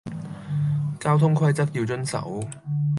[0.99, 2.43] 交通規則要遵守